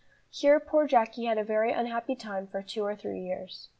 Here 0.31 0.59
poor 0.59 0.87
Jacky 0.87 1.25
had 1.25 1.37
a 1.37 1.43
very 1.43 1.71
unhappy 1.71 2.15
time 2.15 2.47
for 2.47 2.63
two 2.63 2.83
or 2.83 2.95
three 2.95 3.19
years. 3.19 3.69